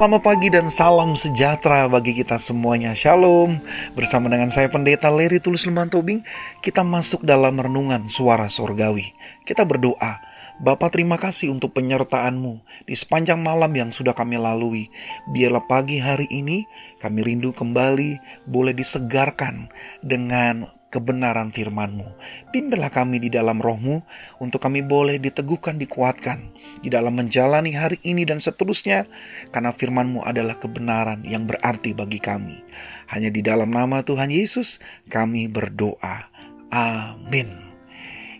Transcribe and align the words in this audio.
Selamat 0.00 0.24
pagi 0.24 0.48
dan 0.48 0.72
salam 0.72 1.12
sejahtera 1.12 1.84
bagi 1.84 2.16
kita 2.16 2.40
semuanya. 2.40 2.96
Shalom. 2.96 3.60
Bersama 3.92 4.32
dengan 4.32 4.48
saya 4.48 4.72
Pendeta 4.72 5.12
Leri 5.12 5.44
Tulus 5.44 5.68
Lemban 5.68 5.92
Tobing, 5.92 6.24
kita 6.64 6.80
masuk 6.80 7.20
dalam 7.20 7.60
renungan 7.60 8.08
suara 8.08 8.48
sorgawi. 8.48 9.12
Kita 9.44 9.68
berdoa, 9.68 10.24
Bapak 10.56 10.96
terima 10.96 11.20
kasih 11.20 11.52
untuk 11.52 11.76
penyertaan-Mu 11.76 12.64
di 12.88 12.96
sepanjang 12.96 13.44
malam 13.44 13.76
yang 13.76 13.92
sudah 13.92 14.16
kami 14.16 14.40
lalui. 14.40 14.88
Biarlah 15.36 15.68
pagi 15.68 16.00
hari 16.00 16.32
ini 16.32 16.64
kami 16.96 17.20
rindu 17.20 17.52
kembali 17.52 18.16
boleh 18.48 18.72
disegarkan 18.72 19.68
dengan 20.00 20.79
kebenaran 20.90 21.54
firman-Mu. 21.54 22.18
Pimpinlah 22.50 22.90
kami 22.90 23.22
di 23.22 23.30
dalam 23.30 23.62
rohmu 23.62 24.02
untuk 24.42 24.58
kami 24.58 24.82
boleh 24.82 25.22
diteguhkan, 25.22 25.78
dikuatkan 25.78 26.50
di 26.82 26.90
dalam 26.90 27.14
menjalani 27.16 27.72
hari 27.72 28.02
ini 28.02 28.26
dan 28.26 28.42
seterusnya 28.42 29.06
karena 29.54 29.70
firman-Mu 29.70 30.26
adalah 30.26 30.58
kebenaran 30.58 31.22
yang 31.24 31.46
berarti 31.46 31.94
bagi 31.94 32.18
kami. 32.18 32.60
Hanya 33.08 33.30
di 33.30 33.40
dalam 33.40 33.70
nama 33.70 34.02
Tuhan 34.02 34.28
Yesus 34.28 34.82
kami 35.06 35.46
berdoa. 35.46 36.28
Amin. 36.74 37.70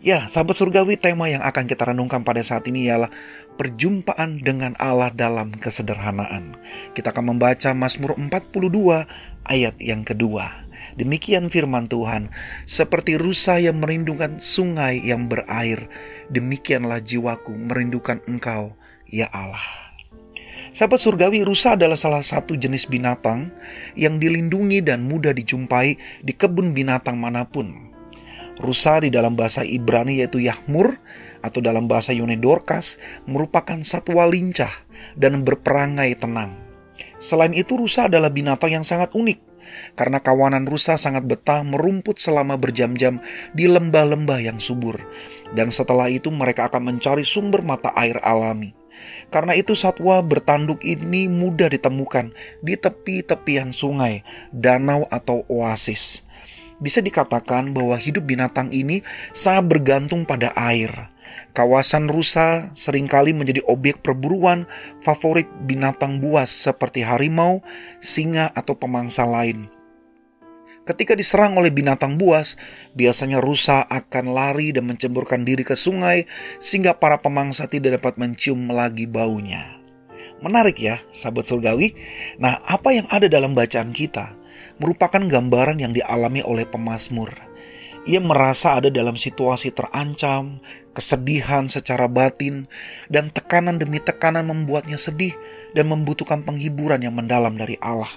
Ya, 0.00 0.24
sahabat 0.32 0.56
surgawi, 0.56 0.96
tema 0.96 1.28
yang 1.28 1.44
akan 1.44 1.68
kita 1.68 1.92
renungkan 1.92 2.24
pada 2.24 2.40
saat 2.40 2.64
ini 2.64 2.88
ialah 2.88 3.12
perjumpaan 3.60 4.40
dengan 4.40 4.72
Allah 4.80 5.12
dalam 5.12 5.52
kesederhanaan. 5.52 6.56
Kita 6.96 7.12
akan 7.12 7.36
membaca 7.36 7.76
Mazmur 7.76 8.16
42 8.16 9.04
ayat 9.44 9.76
yang 9.76 10.00
kedua. 10.00 10.69
Demikian 10.98 11.48
firman 11.48 11.86
Tuhan, 11.86 12.34
seperti 12.66 13.14
rusa 13.14 13.62
yang 13.62 13.78
merindukan 13.78 14.42
sungai 14.42 15.00
yang 15.00 15.30
berair, 15.30 15.86
demikianlah 16.28 17.00
jiwaku 17.00 17.54
merindukan 17.54 18.18
Engkau, 18.26 18.74
ya 19.06 19.30
Allah. 19.30 19.90
Sahabat 20.70 21.02
surgawi, 21.02 21.42
rusa 21.42 21.74
adalah 21.74 21.98
salah 21.98 22.22
satu 22.22 22.54
jenis 22.54 22.86
binatang 22.86 23.50
yang 23.98 24.22
dilindungi 24.22 24.78
dan 24.86 25.02
mudah 25.02 25.34
dijumpai 25.34 25.98
di 26.22 26.32
kebun 26.34 26.70
binatang 26.70 27.18
mana 27.18 27.42
pun. 27.42 27.90
Rusa 28.60 29.02
di 29.02 29.10
dalam 29.10 29.34
bahasa 29.34 29.66
Ibrani 29.66 30.20
yaitu 30.20 30.38
Yahmur 30.38 31.00
atau 31.40 31.64
dalam 31.64 31.88
bahasa 31.88 32.12
Yunani 32.12 32.38
Dorcas 32.38 33.00
merupakan 33.24 33.80
satwa 33.82 34.28
lincah 34.28 34.70
dan 35.16 35.42
berperangai 35.42 36.12
tenang. 36.20 36.54
Selain 37.18 37.56
itu 37.56 37.80
rusa 37.80 38.06
adalah 38.06 38.28
binatang 38.28 38.80
yang 38.80 38.84
sangat 38.84 39.10
unik 39.16 39.49
karena 39.94 40.22
kawanan 40.22 40.64
rusa 40.64 40.96
sangat 41.00 41.26
betah 41.26 41.62
merumput 41.62 42.18
selama 42.18 42.56
berjam-jam 42.60 43.22
di 43.54 43.66
lembah-lembah 43.70 44.40
yang 44.40 44.58
subur. 44.58 45.00
Dan 45.54 45.74
setelah 45.74 46.10
itu 46.10 46.30
mereka 46.30 46.70
akan 46.70 46.94
mencari 46.94 47.26
sumber 47.26 47.62
mata 47.64 47.90
air 47.98 48.18
alami. 48.22 48.76
Karena 49.30 49.54
itu 49.56 49.72
satwa 49.78 50.20
bertanduk 50.20 50.82
ini 50.84 51.30
mudah 51.30 51.70
ditemukan 51.70 52.34
di 52.60 52.74
tepi-tepian 52.76 53.70
sungai, 53.70 54.26
danau 54.50 55.06
atau 55.08 55.46
oasis. 55.46 56.26
Bisa 56.80 57.04
dikatakan 57.04 57.76
bahwa 57.76 57.94
hidup 58.00 58.24
binatang 58.24 58.72
ini 58.72 59.04
sangat 59.36 59.68
bergantung 59.68 60.24
pada 60.24 60.50
air. 60.56 61.12
Kawasan 61.50 62.06
rusa 62.06 62.70
sering 62.78 63.10
kali 63.10 63.34
menjadi 63.34 63.64
objek 63.66 64.02
perburuan 64.06 64.70
favorit 65.02 65.50
binatang 65.66 66.22
buas 66.22 66.50
seperti 66.50 67.02
harimau, 67.02 67.62
singa, 67.98 68.54
atau 68.54 68.78
pemangsa 68.78 69.26
lain. 69.26 69.70
Ketika 70.86 71.14
diserang 71.14 71.54
oleh 71.54 71.70
binatang 71.70 72.18
buas, 72.18 72.58
biasanya 72.98 73.38
rusa 73.38 73.84
akan 73.86 74.32
lari 74.34 74.74
dan 74.74 74.90
mencemburkan 74.90 75.46
diri 75.46 75.62
ke 75.62 75.78
sungai 75.78 76.26
sehingga 76.58 76.98
para 76.98 77.20
pemangsa 77.20 77.70
tidak 77.70 78.00
dapat 78.00 78.18
mencium 78.18 78.72
lagi 78.72 79.06
baunya. 79.06 79.78
Menarik 80.40 80.80
ya, 80.80 80.96
sahabat 81.12 81.46
surgawi. 81.46 81.94
Nah, 82.40 82.58
apa 82.64 82.96
yang 82.96 83.06
ada 83.12 83.28
dalam 83.28 83.52
bacaan 83.52 83.92
kita 83.92 84.32
merupakan 84.80 85.20
gambaran 85.20 85.78
yang 85.84 85.92
dialami 85.92 86.40
oleh 86.40 86.64
pemazmur 86.64 87.49
ia 88.08 88.20
merasa 88.20 88.80
ada 88.80 88.88
dalam 88.88 89.16
situasi 89.16 89.72
terancam, 89.76 90.64
kesedihan 90.96 91.68
secara 91.68 92.08
batin, 92.08 92.64
dan 93.12 93.28
tekanan 93.28 93.76
demi 93.76 94.00
tekanan 94.00 94.48
membuatnya 94.48 94.96
sedih 94.96 95.36
dan 95.76 95.92
membutuhkan 95.92 96.40
penghiburan 96.40 97.04
yang 97.04 97.12
mendalam 97.12 97.52
dari 97.60 97.76
Allah. 97.84 98.10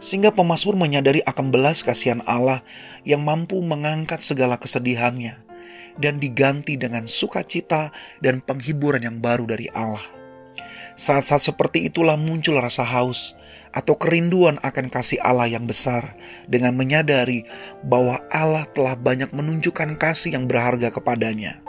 Sehingga 0.00 0.32
pemazmur 0.32 0.76
menyadari 0.76 1.24
akan 1.24 1.52
belas 1.52 1.80
kasihan 1.80 2.20
Allah 2.28 2.60
yang 3.04 3.24
mampu 3.24 3.60
mengangkat 3.64 4.20
segala 4.20 4.60
kesedihannya 4.60 5.40
dan 5.96 6.20
diganti 6.20 6.76
dengan 6.76 7.08
sukacita 7.08 7.92
dan 8.20 8.44
penghiburan 8.44 9.04
yang 9.04 9.18
baru 9.20 9.48
dari 9.48 9.72
Allah. 9.72 10.15
Saat-saat 10.96 11.52
seperti 11.52 11.84
itulah 11.84 12.16
muncul 12.16 12.56
rasa 12.56 12.80
haus 12.80 13.36
atau 13.76 14.00
kerinduan 14.00 14.56
akan 14.64 14.88
kasih 14.88 15.20
Allah 15.20 15.44
yang 15.44 15.68
besar 15.68 16.16
dengan 16.48 16.72
menyadari 16.72 17.44
bahwa 17.84 18.24
Allah 18.32 18.64
telah 18.72 18.96
banyak 18.96 19.28
menunjukkan 19.36 20.00
kasih 20.00 20.32
yang 20.32 20.48
berharga 20.48 20.88
kepadanya. 20.88 21.60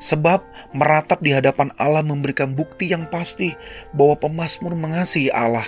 Sebab 0.00 0.40
meratap 0.72 1.20
di 1.20 1.36
hadapan 1.36 1.76
Allah 1.76 2.00
memberikan 2.00 2.56
bukti 2.56 2.88
yang 2.88 3.04
pasti 3.12 3.52
bahwa 3.92 4.16
pemazmur 4.16 4.72
mengasihi 4.72 5.28
Allah, 5.28 5.64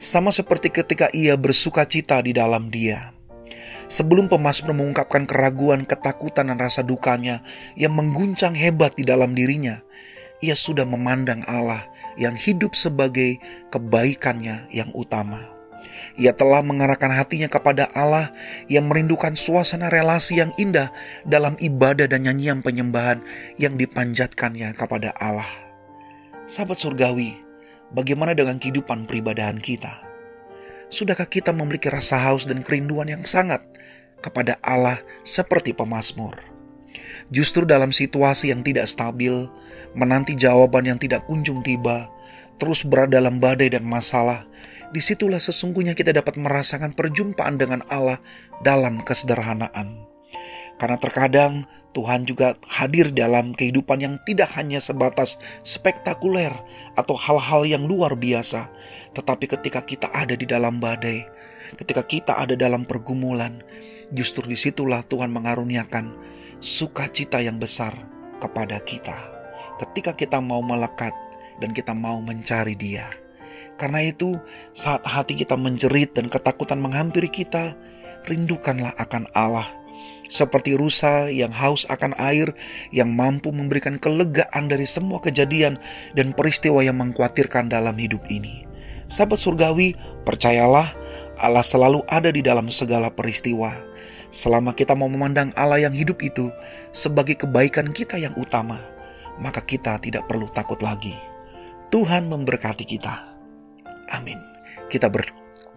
sama 0.00 0.32
seperti 0.32 0.72
ketika 0.72 1.12
ia 1.12 1.36
bersuka 1.36 1.84
cita 1.84 2.24
di 2.24 2.32
dalam 2.32 2.72
dia. 2.72 3.12
Sebelum 3.92 4.32
pemazmur 4.32 4.72
mengungkapkan 4.72 5.28
keraguan, 5.28 5.84
ketakutan, 5.84 6.48
dan 6.48 6.58
rasa 6.62 6.80
dukanya 6.80 7.44
yang 7.76 7.92
mengguncang 7.92 8.56
hebat 8.56 8.96
di 8.96 9.04
dalam 9.04 9.36
dirinya, 9.36 9.82
ia 10.40 10.56
sudah 10.56 10.88
memandang 10.88 11.44
Allah 11.44 11.90
yang 12.18 12.34
hidup 12.34 12.74
sebagai 12.74 13.38
kebaikannya 13.70 14.70
yang 14.70 14.90
utama. 14.96 15.60
Ia 16.18 16.34
telah 16.34 16.60
mengarahkan 16.60 17.10
hatinya 17.14 17.46
kepada 17.46 17.88
Allah 17.94 18.34
yang 18.66 18.90
merindukan 18.90 19.34
suasana 19.38 19.88
relasi 19.88 20.42
yang 20.42 20.50
indah 20.58 20.90
dalam 21.22 21.54
ibadah 21.62 22.10
dan 22.10 22.26
nyanyian 22.26 22.60
penyembahan 22.60 23.22
yang 23.56 23.78
dipanjatkannya 23.78 24.74
kepada 24.74 25.14
Allah. 25.16 25.48
Sahabat 26.50 26.82
surgawi, 26.82 27.38
bagaimana 27.94 28.34
dengan 28.34 28.58
kehidupan 28.58 29.06
peribadahan 29.06 29.62
kita? 29.62 30.02
Sudahkah 30.90 31.30
kita 31.30 31.54
memiliki 31.54 31.86
rasa 31.86 32.18
haus 32.18 32.50
dan 32.50 32.66
kerinduan 32.66 33.06
yang 33.06 33.22
sangat 33.22 33.62
kepada 34.18 34.58
Allah 34.58 34.98
seperti 35.22 35.70
pemazmur? 35.70 36.49
Justru 37.30 37.62
dalam 37.62 37.94
situasi 37.94 38.50
yang 38.50 38.66
tidak 38.66 38.90
stabil, 38.90 39.46
menanti 39.94 40.34
jawaban 40.34 40.86
yang 40.86 40.98
tidak 40.98 41.26
kunjung 41.26 41.62
tiba, 41.62 42.10
terus 42.58 42.82
berada 42.82 43.18
dalam 43.18 43.38
badai 43.38 43.70
dan 43.70 43.86
masalah, 43.86 44.46
di 44.90 44.98
situlah 44.98 45.38
sesungguhnya 45.38 45.94
kita 45.94 46.10
dapat 46.10 46.34
merasakan 46.34 46.90
perjumpaan 46.94 47.56
dengan 47.56 47.80
Allah 47.86 48.18
dalam 48.66 48.98
kesederhanaan. 49.06 50.10
Karena 50.80 50.96
terkadang 50.98 51.68
Tuhan 51.90 52.22
juga 52.22 52.54
hadir 52.70 53.10
dalam 53.10 53.50
kehidupan 53.54 53.98
yang 53.98 54.14
tidak 54.22 54.54
hanya 54.54 54.78
sebatas 54.78 55.42
spektakuler 55.66 56.54
atau 56.94 57.18
hal-hal 57.18 57.66
yang 57.66 57.84
luar 57.86 58.14
biasa, 58.14 58.70
tetapi 59.14 59.50
ketika 59.50 59.82
kita 59.82 60.06
ada 60.14 60.38
di 60.38 60.46
dalam 60.46 60.78
badai, 60.78 61.26
ketika 61.78 62.02
kita 62.06 62.32
ada 62.38 62.54
dalam 62.54 62.86
pergumulan, 62.86 63.62
justru 64.14 64.46
di 64.46 64.58
situlah 64.58 65.02
Tuhan 65.06 65.34
mengaruniakan 65.34 66.14
sukacita 66.60 67.40
yang 67.40 67.56
besar 67.56 67.96
kepada 68.36 68.80
kita. 68.84 69.16
Ketika 69.80 70.12
kita 70.12 70.38
mau 70.44 70.60
melekat 70.60 71.16
dan 71.60 71.72
kita 71.72 71.96
mau 71.96 72.20
mencari 72.20 72.76
Dia. 72.76 73.08
Karena 73.80 74.04
itu, 74.04 74.36
saat 74.76 75.00
hati 75.08 75.32
kita 75.32 75.56
menjerit 75.56 76.12
dan 76.12 76.28
ketakutan 76.28 76.84
menghampiri 76.84 77.32
kita, 77.32 77.72
rindukanlah 78.28 78.92
akan 79.00 79.24
Allah. 79.32 79.64
Seperti 80.28 80.76
rusa 80.76 81.32
yang 81.32 81.50
haus 81.50 81.88
akan 81.88 82.12
air, 82.20 82.52
yang 82.92 83.16
mampu 83.16 83.50
memberikan 83.50 83.96
kelegaan 83.96 84.68
dari 84.68 84.84
semua 84.84 85.18
kejadian 85.24 85.80
dan 86.12 86.36
peristiwa 86.36 86.84
yang 86.84 87.00
mengkhawatirkan 87.00 87.72
dalam 87.72 87.96
hidup 87.96 88.20
ini. 88.28 88.68
Sahabat 89.10 89.40
surgawi, 89.40 89.96
percayalah 90.22 90.92
Allah 91.40 91.64
selalu 91.64 92.04
ada 92.06 92.28
di 92.28 92.44
dalam 92.44 92.68
segala 92.68 93.08
peristiwa. 93.08 93.74
Selama 94.30 94.74
kita 94.78 94.94
mau 94.94 95.10
memandang 95.10 95.50
Allah 95.58 95.90
yang 95.90 95.94
hidup 95.94 96.22
itu 96.22 96.54
sebagai 96.94 97.34
kebaikan 97.34 97.90
kita 97.90 98.14
yang 98.14 98.34
utama, 98.38 98.78
maka 99.42 99.58
kita 99.62 99.98
tidak 99.98 100.30
perlu 100.30 100.46
takut 100.54 100.78
lagi. 100.82 101.14
Tuhan 101.90 102.30
memberkati 102.30 102.86
kita. 102.86 103.26
Amin. 104.14 104.38
Kita 104.86 105.10
ber, 105.10 105.26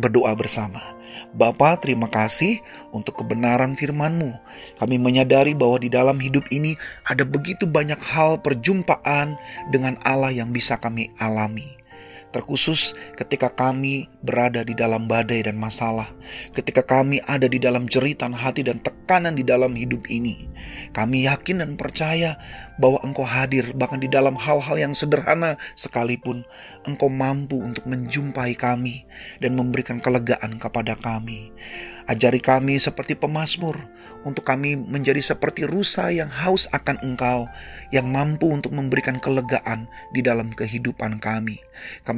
berdoa 0.00 0.32
bersama. 0.32 0.96
Bapa, 1.36 1.76
terima 1.76 2.08
kasih 2.08 2.60
untuk 2.88 3.20
kebenaran 3.20 3.76
firman-Mu. 3.76 4.32
Kami 4.80 4.96
menyadari 4.96 5.52
bahwa 5.52 5.76
di 5.76 5.92
dalam 5.92 6.16
hidup 6.16 6.48
ini 6.48 6.72
ada 7.04 7.28
begitu 7.28 7.68
banyak 7.68 8.00
hal 8.00 8.40
perjumpaan 8.40 9.36
dengan 9.68 10.00
Allah 10.08 10.32
yang 10.32 10.54
bisa 10.54 10.80
kami 10.80 11.12
alami. 11.20 11.77
Terkhusus 12.30 12.92
ketika 13.16 13.48
kami 13.48 14.08
berada 14.20 14.60
di 14.62 14.76
dalam 14.76 15.08
badai 15.08 15.48
dan 15.48 15.56
masalah, 15.56 16.12
ketika 16.52 16.84
kami 16.84 17.24
ada 17.24 17.48
di 17.48 17.56
dalam 17.56 17.88
jeritan 17.88 18.36
hati 18.36 18.66
dan 18.66 18.80
tekanan 18.84 19.36
di 19.36 19.44
dalam 19.44 19.72
hidup 19.72 20.04
ini. 20.12 20.48
Kami 20.92 21.24
yakin 21.24 21.64
dan 21.64 21.72
percaya 21.80 22.36
bahwa 22.76 23.00
Engkau 23.02 23.24
hadir 23.24 23.72
bahkan 23.72 24.00
di 24.00 24.08
dalam 24.10 24.36
hal-hal 24.36 24.76
yang 24.76 24.92
sederhana 24.92 25.56
sekalipun 25.74 26.44
Engkau 26.84 27.08
mampu 27.08 27.58
untuk 27.60 27.88
menjumpai 27.88 28.54
kami 28.54 29.08
dan 29.40 29.56
memberikan 29.56 29.98
kelegaan 29.98 30.60
kepada 30.60 30.94
kami. 30.98 31.50
Ajari 32.08 32.40
kami 32.40 32.80
seperti 32.80 33.12
pemazmur 33.12 33.84
untuk 34.24 34.40
kami 34.42 34.80
menjadi 34.80 35.20
seperti 35.20 35.68
rusa 35.68 36.08
yang 36.08 36.32
haus 36.32 36.64
akan 36.72 36.96
Engkau, 37.04 37.46
yang 37.92 38.08
mampu 38.08 38.48
untuk 38.48 38.72
memberikan 38.72 39.20
kelegaan 39.20 39.86
di 40.16 40.24
dalam 40.24 40.50
kehidupan 40.50 41.20
kami. 41.20 41.60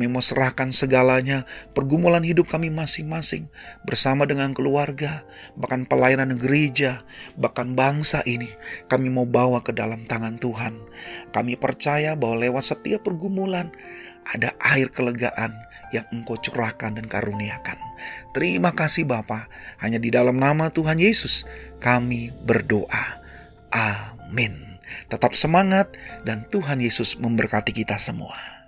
Kami 0.00 0.16
mau 0.16 0.24
serahkan 0.24 0.72
segalanya, 0.72 1.44
pergumulan 1.76 2.24
hidup 2.24 2.48
kami 2.48 2.72
masing-masing 2.72 3.52
bersama 3.84 4.24
dengan 4.24 4.56
keluarga, 4.56 5.28
bahkan 5.60 5.84
pelayanan 5.84 6.40
gereja, 6.40 7.04
bahkan 7.36 7.76
bangsa 7.76 8.24
ini. 8.24 8.48
Kami 8.88 9.12
mau 9.12 9.28
bawa 9.28 9.60
ke 9.60 9.76
dalam 9.76 10.08
tangan 10.08 10.40
Tuhan. 10.40 10.80
Kami 11.36 11.52
percaya 11.60 12.16
bahwa 12.16 12.40
lewat 12.40 12.72
setiap 12.72 13.04
pergumulan 13.04 13.76
ada 14.24 14.56
air 14.72 14.88
kelegaan 14.88 15.52
yang 15.92 16.08
engkau 16.16 16.40
curahkan 16.40 16.96
dan 16.96 17.04
karuniakan. 17.04 17.76
Terima 18.32 18.72
kasih 18.72 19.04
Bapa. 19.04 19.52
Hanya 19.84 20.00
di 20.00 20.08
dalam 20.08 20.40
nama 20.40 20.72
Tuhan 20.72 20.96
Yesus 20.96 21.44
kami 21.76 22.32
berdoa. 22.48 23.20
Amin. 23.68 24.80
Tetap 25.12 25.36
semangat 25.36 25.92
dan 26.24 26.48
Tuhan 26.48 26.80
Yesus 26.80 27.20
memberkati 27.20 27.76
kita 27.76 28.00
semua. 28.00 28.59